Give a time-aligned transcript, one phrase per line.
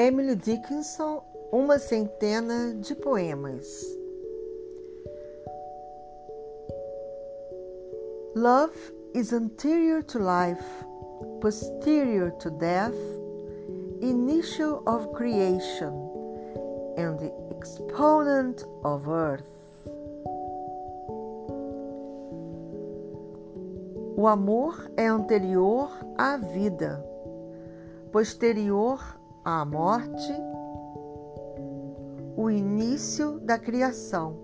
[0.00, 3.84] Emily Dickinson, uma centena de poemas.
[8.34, 8.72] Love
[9.12, 10.64] is anterior to life,
[11.42, 12.96] posterior to death,
[14.00, 15.92] initial of creation,
[16.96, 19.44] and the exponent of earth.
[24.16, 27.04] O amor é anterior à vida,
[28.10, 30.32] posterior à morte,
[32.36, 34.36] o início da criação,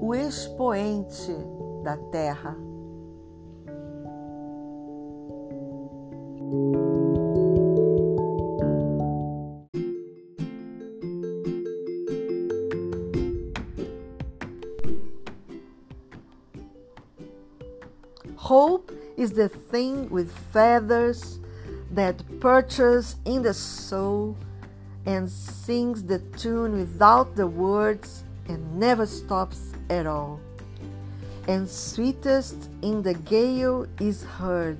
[0.00, 1.34] o expoente
[1.82, 2.56] da terra.
[18.36, 21.38] Hope is the thing with feathers
[21.92, 24.36] that perches in the soul
[25.06, 30.40] and sings the tune without the words and never stops at all.
[31.46, 34.78] And sweetest in the gale is heard,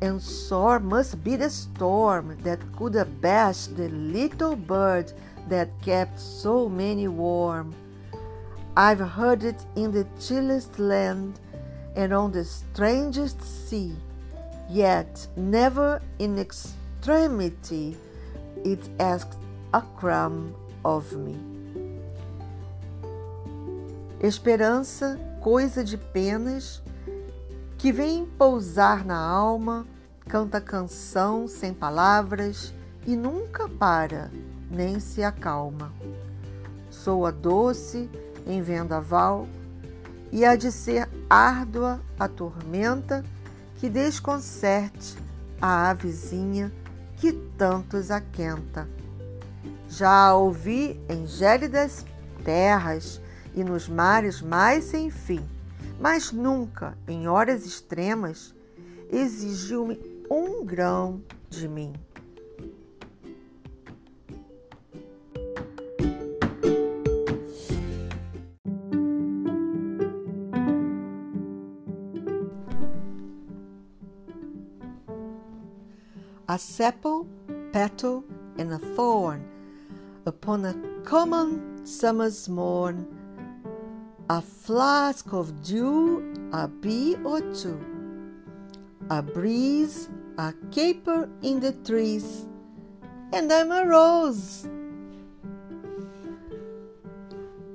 [0.00, 5.12] and sore must be the storm that could abash the little bird
[5.48, 7.74] that kept so many warm.
[8.76, 11.38] I've heard it in the chillest land
[11.94, 13.94] and on the strangest sea,
[14.68, 17.96] yet never in extremity
[18.64, 19.38] it asked
[19.72, 21.36] a crumb of me.
[24.20, 26.82] Esperança, coisa de penas,
[27.76, 29.86] que vem pousar na alma,
[30.26, 32.72] canta canção sem palavras
[33.06, 34.30] e nunca para,
[34.70, 35.92] nem se acalma.
[36.90, 38.08] Soa doce
[38.46, 39.46] em vendaval,
[40.32, 43.22] e há de ser árdua a tormenta
[43.76, 45.16] que desconcerte
[45.60, 46.72] a avezinha
[47.16, 48.88] que tantos aquenta.
[49.88, 52.04] Já ouvi em gélidas
[52.44, 53.20] terras
[53.54, 55.44] e nos mares mais sem fim,
[56.00, 58.54] mas nunca, em horas extremas,
[59.10, 59.98] exigiu-me
[60.30, 61.92] um grão de mim.
[76.48, 77.26] A sepal,
[77.72, 78.22] petal,
[78.58, 79.42] and a thorn
[80.26, 80.74] upon a
[81.04, 83.06] common summer's morn,
[84.28, 86.22] a flask of dew,
[86.52, 87.78] a bee or two,
[89.10, 92.46] a breeze, a caper in the trees,
[93.32, 94.68] and I'm a rose.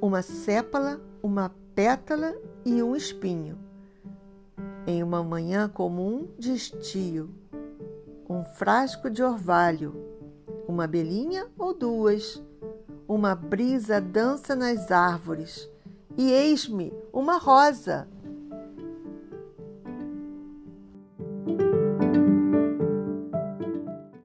[0.00, 2.34] Uma sépala, uma pétala
[2.64, 3.58] e um espinho.
[4.84, 7.30] Em uma manhã comum de estio
[8.32, 9.94] um frasco de orvalho,
[10.66, 12.42] uma belinha ou duas,
[13.06, 15.68] uma brisa dança nas árvores,
[16.16, 18.08] e eis-me uma rosa